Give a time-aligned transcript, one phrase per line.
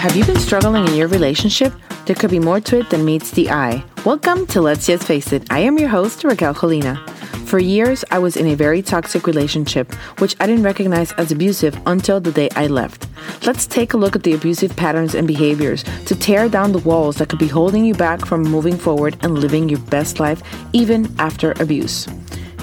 [0.00, 1.72] Have you been struggling in your relationship?
[2.06, 3.84] There could be more to it than meets the eye.
[4.04, 5.46] Welcome to Let's Just Face It.
[5.48, 6.98] I am your host, Raquel Colina.
[7.46, 11.80] For years, I was in a very toxic relationship, which I didn't recognize as abusive
[11.86, 13.06] until the day I left.
[13.46, 17.14] Let's take a look at the abusive patterns and behaviors to tear down the walls
[17.18, 20.42] that could be holding you back from moving forward and living your best life
[20.72, 22.08] even after abuse.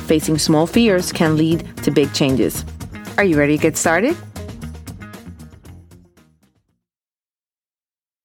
[0.08, 2.66] Facing small fears can lead to big changes.
[3.18, 4.16] Are you ready to get started?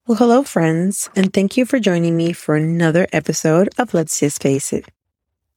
[0.06, 4.42] Well, hello, friends, and thank you for joining me for another episode of Let's Just
[4.42, 4.84] Face It.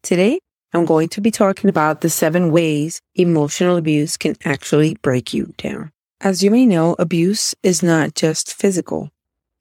[0.03, 0.39] Today,
[0.71, 5.53] I'm going to be talking about the seven ways emotional abuse can actually break you
[5.57, 5.91] down.
[6.21, 9.09] As you may know, abuse is not just physical.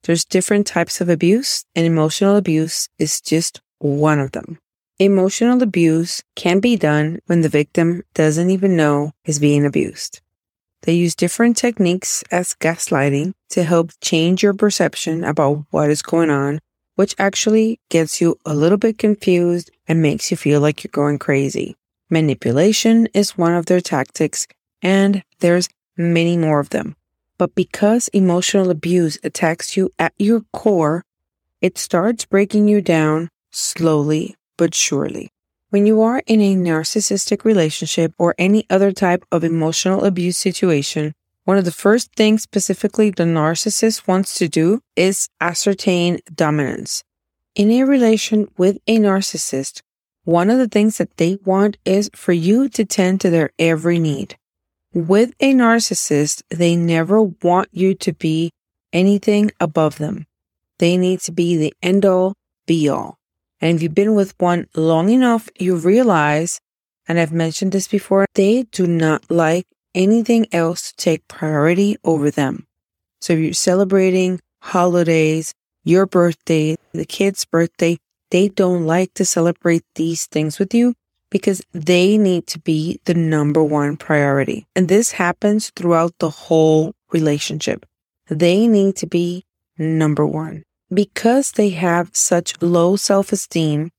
[0.04, 4.60] There's different types of abuse, and emotional abuse is just one of them.
[4.98, 10.20] Emotional abuse can be done when the victim doesn't even know is being abused.
[10.82, 16.30] They use different techniques as gaslighting to help change your perception about what is going
[16.30, 16.60] on
[16.96, 21.18] which actually gets you a little bit confused and makes you feel like you're going
[21.18, 21.76] crazy.
[22.08, 24.46] Manipulation is one of their tactics,
[24.82, 26.94] and there's many more of them.
[27.38, 31.04] But because emotional abuse attacks you at your core,
[31.60, 35.30] it starts breaking you down slowly but surely.
[35.70, 41.14] When you are in a narcissistic relationship or any other type of emotional abuse situation,
[41.44, 47.02] one of the first things specifically the narcissist wants to do is ascertain dominance.
[47.54, 49.82] In a relation with a narcissist,
[50.24, 53.98] one of the things that they want is for you to tend to their every
[53.98, 54.36] need.
[54.94, 58.50] With a narcissist, they never want you to be
[58.92, 60.26] anything above them.
[60.78, 62.34] They need to be the end all
[62.66, 63.18] be all.
[63.64, 66.60] And if you've been with one long enough, you realize,
[67.08, 72.30] and I've mentioned this before, they do not like anything else to take priority over
[72.30, 72.66] them.
[73.22, 77.96] So if you're celebrating holidays, your birthday, the kid's birthday,
[78.30, 80.92] they don't like to celebrate these things with you
[81.30, 84.66] because they need to be the number one priority.
[84.76, 87.86] And this happens throughout the whole relationship.
[88.28, 89.46] They need to be
[89.78, 90.64] number one
[90.94, 93.90] because they have such low self esteem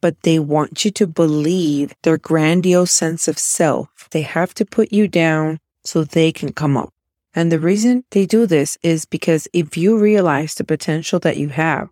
[0.00, 4.08] but they want you to believe their grandiose sense of self.
[4.10, 6.92] They have to put you down so they can come up.
[7.34, 11.48] And the reason they do this is because if you realize the potential that you
[11.50, 11.88] have,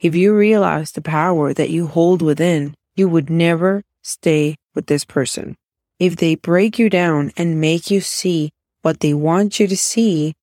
[0.00, 5.04] if you realize the power that you hold within, you would never stay with this
[5.04, 5.56] person.
[5.98, 8.50] If they break you down and make you see
[8.82, 10.34] what they want you to see,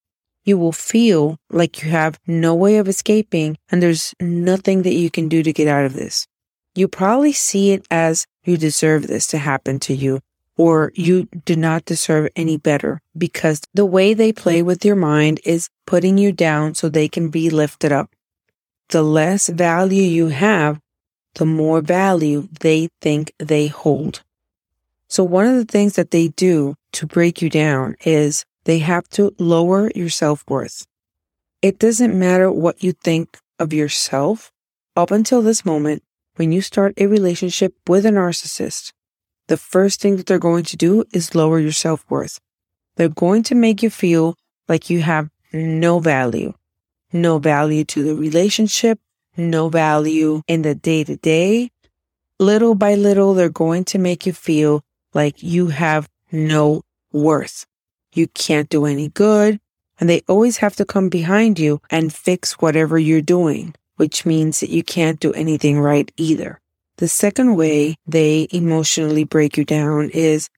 [0.46, 5.10] you will feel like you have no way of escaping and there's nothing that you
[5.10, 6.26] can do to get out of this
[6.74, 10.20] you probably see it as you deserve this to happen to you
[10.56, 15.40] or you do not deserve any better because the way they play with your mind
[15.44, 18.10] is putting you down so they can be lifted up.
[18.88, 20.80] The less value you have,
[21.34, 24.22] the more value they think they hold.
[25.08, 29.08] So one of the things that they do to break you down is they have
[29.08, 30.86] to lower your self worth.
[31.62, 34.52] It doesn't matter what you think of yourself.
[34.96, 36.02] Up until this moment,
[36.34, 38.92] when you start a relationship with a narcissist,
[39.46, 42.40] the first thing that they're going to do is lower your self worth.
[42.96, 44.36] They're going to make you feel
[44.68, 46.52] like you have no value,
[47.12, 48.98] no value to the relationship,
[49.36, 51.70] no value in the day to day.
[52.40, 54.82] Little by little, they're going to make you feel
[55.14, 56.82] like you have no
[57.12, 57.64] worth.
[58.16, 59.60] You can't do any good.
[59.98, 64.60] And they always have to come behind you and fix whatever you're doing which means
[64.60, 66.60] that you can't do anything right either.
[66.98, 70.48] The second way they emotionally break you down is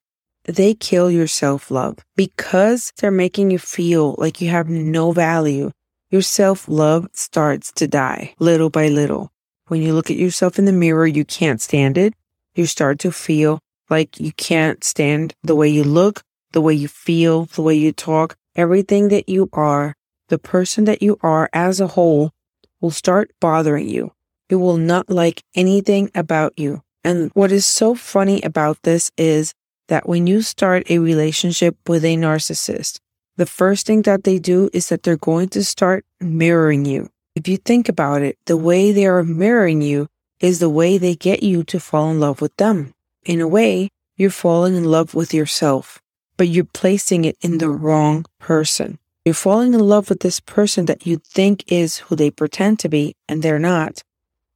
[0.44, 5.70] they kill your self love because they're making you feel like you have no value.
[6.10, 9.30] Your self love starts to die little by little.
[9.66, 12.14] When you look at yourself in the mirror, you can't stand it.
[12.54, 13.58] You start to feel
[13.90, 16.22] like you can't stand the way you look,
[16.52, 19.94] the way you feel, the way you talk, everything that you are,
[20.28, 22.32] the person that you are as a whole
[22.80, 24.12] will start bothering you.
[24.48, 26.82] It will not like anything about you.
[27.04, 29.54] And what is so funny about this is
[29.88, 32.98] that when you start a relationship with a narcissist,
[33.36, 37.08] the first thing that they do is that they're going to start mirroring you.
[37.34, 40.08] If you think about it, the way they are mirroring you
[40.40, 42.92] is the way they get you to fall in love with them.
[43.24, 46.00] In a way, you're falling in love with yourself,
[46.38, 48.98] but you're placing it in the wrong person.
[49.24, 52.88] You're falling in love with this person that you think is who they pretend to
[52.88, 54.02] be, and they're not.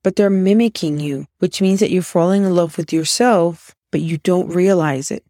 [0.03, 4.17] But they're mimicking you, which means that you're falling in love with yourself, but you
[4.17, 5.25] don't realize it.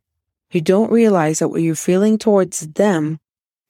[0.53, 3.19] You don't realize that what you're feeling towards them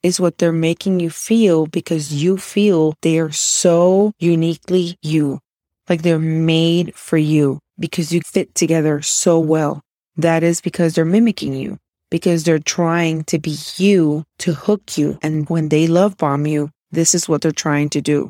[0.03, 5.39] is what they're making you feel because you feel they are so uniquely you.
[5.89, 9.81] Like they're made for you because you fit together so well.
[10.15, 11.79] That is because they're mimicking you,
[12.13, 15.17] because they're trying to be you to hook you.
[15.23, 18.29] And when they love bomb you, this is what they're trying to do.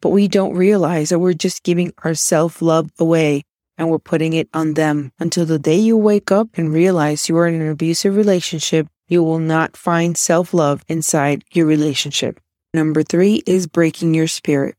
[0.00, 3.42] But we don't realize that we're just giving our self love away
[3.76, 7.36] and we're putting it on them until the day you wake up and realize you
[7.36, 8.86] are in an abusive relationship.
[9.08, 12.38] You will not find self love inside your relationship.
[12.72, 14.76] Number three is breaking your spirit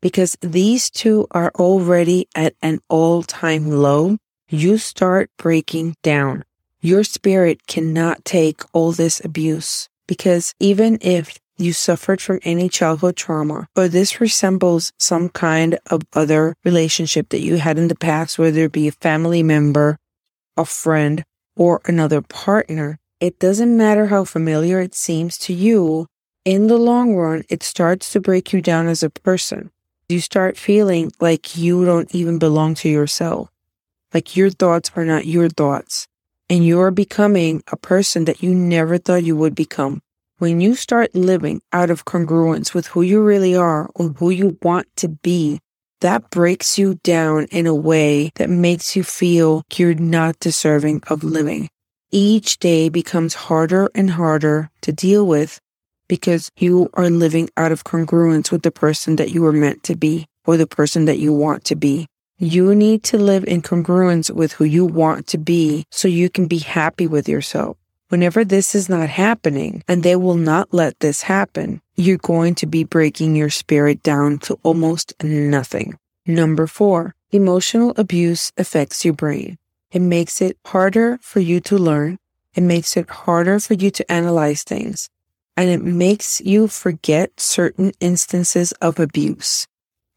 [0.00, 4.16] because these two are already at an all time low.
[4.48, 6.44] You start breaking down.
[6.84, 13.14] Your spirit cannot take all this abuse because even if you suffered from any childhood
[13.14, 18.36] trauma, or this resembles some kind of other relationship that you had in the past,
[18.36, 19.96] whether it be a family member,
[20.56, 21.22] a friend,
[21.54, 26.08] or another partner, it doesn't matter how familiar it seems to you.
[26.44, 29.70] In the long run, it starts to break you down as a person.
[30.08, 33.50] You start feeling like you don't even belong to yourself,
[34.12, 36.08] like your thoughts are not your thoughts,
[36.52, 40.02] and you're becoming a person that you never thought you would become.
[40.36, 44.58] When you start living out of congruence with who you really are or who you
[44.60, 45.60] want to be,
[46.02, 51.24] that breaks you down in a way that makes you feel you're not deserving of
[51.24, 51.70] living.
[52.10, 55.58] Each day becomes harder and harder to deal with
[56.06, 59.96] because you are living out of congruence with the person that you were meant to
[59.96, 62.08] be or the person that you want to be.
[62.38, 66.46] You need to live in congruence with who you want to be so you can
[66.46, 67.76] be happy with yourself.
[68.08, 72.66] Whenever this is not happening, and they will not let this happen, you're going to
[72.66, 75.96] be breaking your spirit down to almost nothing.
[76.26, 79.56] Number four, emotional abuse affects your brain.
[79.90, 82.18] It makes it harder for you to learn.
[82.54, 85.08] It makes it harder for you to analyze things.
[85.56, 89.66] And it makes you forget certain instances of abuse.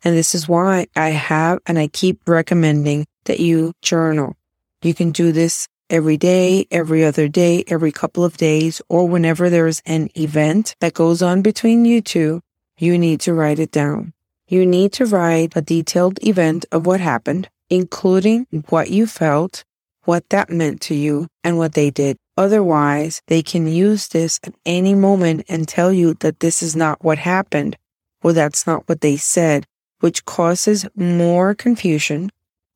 [0.05, 4.35] And this is why I have and I keep recommending that you journal.
[4.83, 9.49] You can do this every day, every other day, every couple of days, or whenever
[9.49, 12.41] there's an event that goes on between you two,
[12.77, 14.13] you need to write it down.
[14.47, 19.63] You need to write a detailed event of what happened, including what you felt,
[20.03, 22.17] what that meant to you, and what they did.
[22.37, 27.03] Otherwise, they can use this at any moment and tell you that this is not
[27.03, 27.75] what happened
[28.21, 29.65] or that's not what they said,
[29.99, 32.31] which causes more confusion,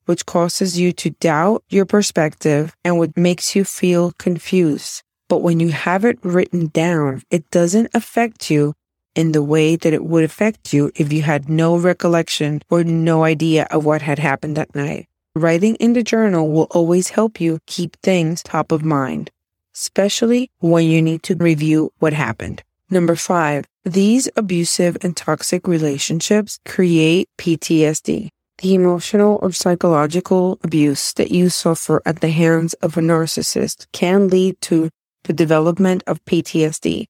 [0.06, 5.04] which causes you to doubt your perspective and what makes you feel confused.
[5.28, 8.74] But when you have it written down, it doesn't affect you
[9.16, 13.24] in the way that it would affect you if you had no recollection or no
[13.24, 15.08] idea of what had happened that night.
[15.36, 19.30] Writing in the journal will always help you keep things top of mind,
[19.76, 22.64] especially when you need to review what happened.
[22.90, 31.32] Number five, these abusive and toxic relationships create PTSD the emotional or psychological abuse that
[31.32, 34.90] you suffer at the hands of a narcissist can lead to
[35.24, 37.06] the development of PTSD.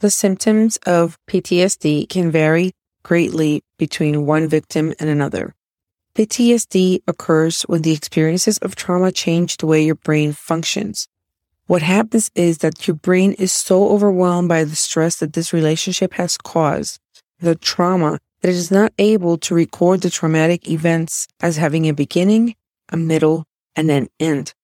[0.00, 2.72] The symptoms of PTSD can vary
[3.02, 5.54] greatly between one victim and another.
[6.14, 11.08] PTSD occurs when the experiences of trauma change the way your brain functions.
[11.68, 16.14] What happens is that your brain is so overwhelmed by the stress that this relationship
[16.14, 16.98] has caused,
[17.40, 21.92] the trauma that it is not able to record the traumatic events as having a
[21.92, 22.54] beginning,
[22.88, 23.44] a middle,
[23.76, 24.54] and an end.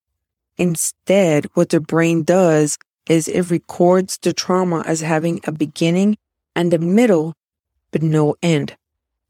[0.56, 6.16] Instead, what the brain does is it records the trauma as having a beginning
[6.56, 7.34] and a middle,
[7.90, 8.76] but no end.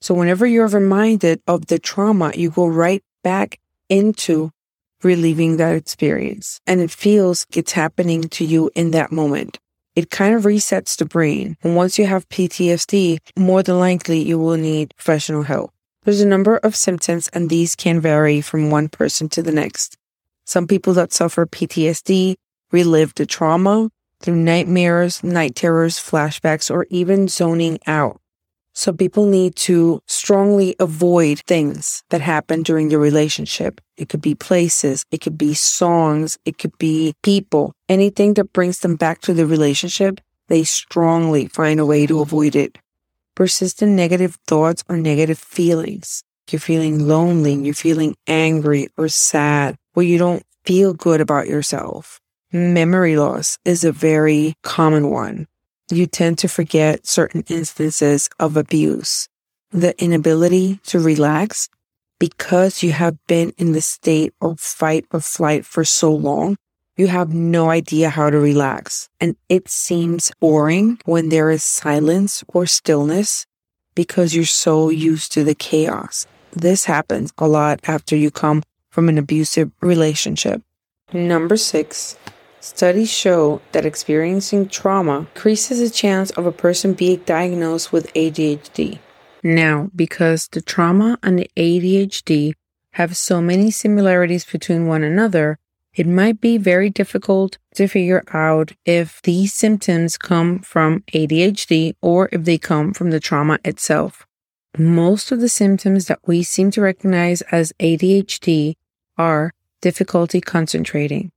[0.00, 4.52] So whenever you're reminded of the trauma, you go right back into
[5.04, 9.58] reliving that experience and it feels it's happening to you in that moment
[9.94, 11.56] it kind of resets the brain.
[11.62, 15.70] And once you have PTSD, more than likely you will need professional help.
[16.02, 19.96] There's a number of symptoms and these can vary from one person to the next.
[20.44, 22.34] Some people that suffer PTSD
[22.72, 23.88] relive the trauma
[24.20, 28.20] through nightmares, night terrors, flashbacks, or even zoning out.
[28.76, 33.80] So people need to strongly avoid things that happen during the relationship.
[33.96, 38.80] It could be places, it could be songs, it could be people, anything that brings
[38.80, 40.20] them back to the relationship.
[40.48, 42.76] They strongly find a way to avoid it.
[43.36, 46.24] Persistent negative thoughts or negative feelings.
[46.50, 52.20] You're feeling lonely, you're feeling angry or sad, where you don't feel good about yourself.
[52.52, 55.46] Memory loss is a very common one
[55.90, 59.28] you tend to forget certain instances of abuse.
[59.70, 61.68] The inability to relax
[62.18, 66.56] because you have been in the state of fight or flight for so long,
[66.96, 72.44] You have no idea how to relax, and it seems boring when there is silence
[72.46, 73.46] or stillness
[73.96, 76.28] because you're so used to the chaos.
[76.52, 80.62] This happens a lot after you come from an abusive relationship.
[81.12, 82.16] Number six,
[82.64, 88.98] studies show that experiencing trauma increases the chance of a person being diagnosed with ADHD.
[89.42, 92.54] Now, because the trauma and the ADHD
[92.92, 95.58] have so many similarities between one another,
[95.94, 102.28] it might be very difficult to figure out if these symptoms come from ADHD or
[102.32, 104.26] if they come from the trauma itself.
[104.78, 108.74] Most of the symptoms that we seem to recognize as ADHD
[109.18, 109.52] are
[109.82, 111.30] difficulty concentrating,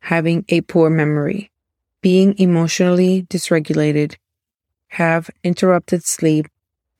[0.00, 1.50] having a poor memory,
[2.00, 4.16] being emotionally dysregulated,
[4.88, 6.46] have interrupted sleep,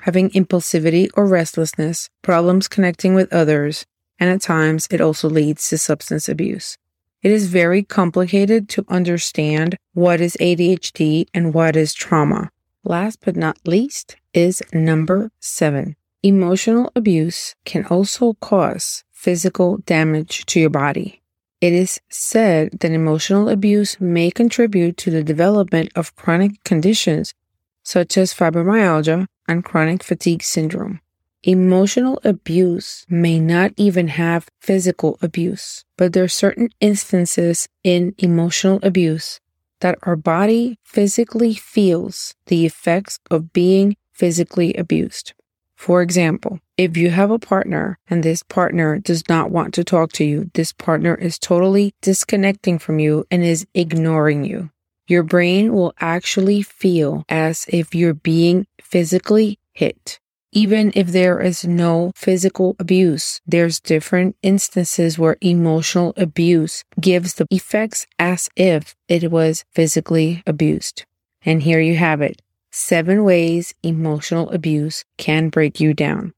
[0.01, 3.87] having impulsivity or restlessness, problems connecting with others,
[4.19, 6.77] and at times it also leads to substance abuse.
[7.23, 12.51] It is very complicated to understand what is ADHD and what is trauma.
[12.85, 15.97] Last but not least is number seven.
[16.23, 21.23] Emotional abuse can also cause physical damage to your body.
[21.61, 27.35] It is said that emotional abuse may contribute to the development of chronic conditions
[27.83, 31.01] such as fibromyalgia and chronic fatigue syndrome.
[31.43, 38.79] Emotional abuse may not even have physical abuse, but there are certain instances in emotional
[38.83, 39.41] abuse
[39.81, 45.33] that our body physically feels the effects of being physically abused.
[45.77, 50.13] For example, if you have a partner and this partner does not want to talk
[50.13, 54.71] to you, this partner is totally disconnecting from you and is ignoring you.
[55.09, 60.21] Your brain will actually feel as if you're being physically hit.
[60.53, 67.47] Even if there is no physical abuse, there's different instances where emotional abuse gives the
[67.51, 71.05] effects as if it was physically abused.
[71.43, 72.41] And here you have it.
[72.71, 76.33] Seven ways emotional abuse can break you down.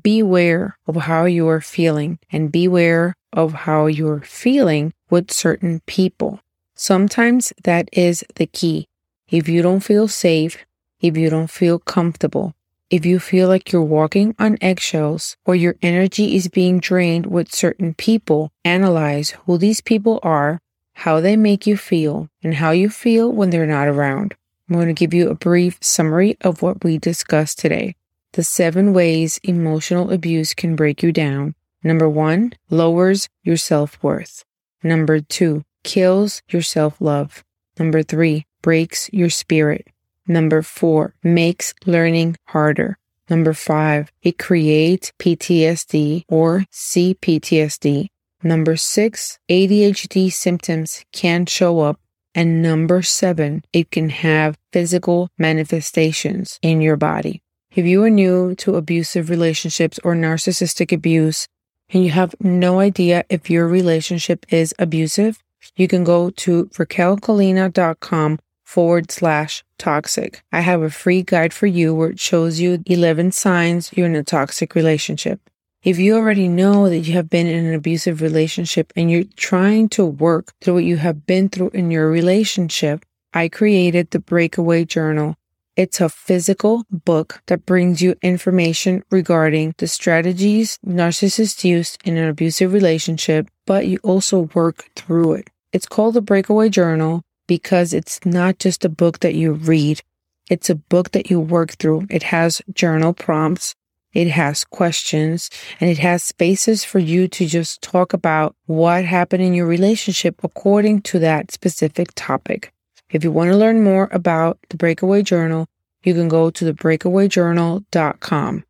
[0.00, 6.40] Beware of how you are feeling and beware of how you're feeling with certain people.
[6.74, 8.88] Sometimes that is the key.
[9.28, 10.64] If you don't feel safe,
[11.00, 12.54] if you don't feel comfortable,
[12.90, 17.54] if you feel like you're walking on eggshells or your energy is being drained with
[17.54, 20.60] certain people, analyze who these people are,
[20.94, 24.34] how they make you feel, and how you feel when they're not around.
[24.68, 27.94] I'm going to give you a brief summary of what we discussed today.
[28.32, 31.54] The seven ways emotional abuse can break you down.
[31.82, 34.44] Number one, lowers your self worth.
[34.84, 37.42] Number two, kills your self love.
[37.78, 39.88] Number three, breaks your spirit.
[40.28, 42.98] Number four, makes learning harder.
[43.28, 48.08] Number five, it creates PTSD or CPTSD.
[48.42, 51.98] Number six, ADHD symptoms can show up.
[52.34, 57.42] And number seven, it can have physical manifestations in your body.
[57.72, 61.46] If you are new to abusive relationships or narcissistic abuse,
[61.90, 65.38] and you have no idea if your relationship is abusive,
[65.76, 70.42] you can go to raquelcolina.com forward slash toxic.
[70.50, 74.16] I have a free guide for you where it shows you 11 signs you're in
[74.16, 75.40] a toxic relationship.
[75.84, 79.88] If you already know that you have been in an abusive relationship and you're trying
[79.90, 84.84] to work through what you have been through in your relationship, I created the Breakaway
[84.84, 85.36] Journal.
[85.80, 92.28] It's a physical book that brings you information regarding the strategies narcissists use in an
[92.28, 95.48] abusive relationship, but you also work through it.
[95.72, 100.02] It's called the Breakaway Journal because it's not just a book that you read.
[100.50, 102.08] It's a book that you work through.
[102.10, 103.74] It has journal prompts.
[104.12, 105.48] It has questions
[105.80, 110.44] and it has spaces for you to just talk about what happened in your relationship
[110.44, 112.70] according to that specific topic.
[113.10, 115.66] If you want to learn more about the Breakaway Journal,
[116.02, 118.64] you can go to thebreakawayjournal.com.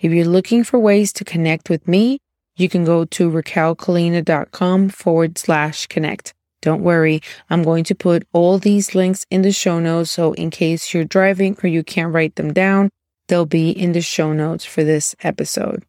[0.00, 2.20] If you're looking for ways to connect with me,
[2.56, 6.34] you can go to raquelcolina.com forward slash connect.
[6.60, 10.10] Don't worry, I'm going to put all these links in the show notes.
[10.10, 12.90] So, in case you're driving or you can't write them down,
[13.28, 15.84] they'll be in the show notes for this episode.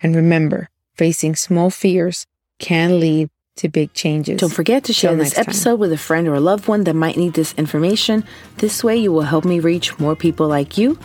[0.00, 2.26] And remember, facing small fears
[2.58, 4.40] can lead to big changes.
[4.40, 5.78] Don't forget to share this episode time.
[5.78, 8.24] with a friend or a loved one that might need this information.
[8.56, 10.98] This way, you will help me reach more people like you.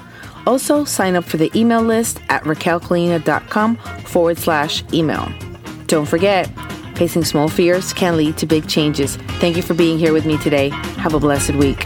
[0.48, 5.32] Also, sign up for the email list at raquelcolina.com forward slash email.
[5.88, 6.50] Don't forget,
[6.96, 9.16] Facing small fears can lead to big changes.
[9.40, 10.70] Thank you for being here with me today.
[10.70, 11.84] Have a blessed week.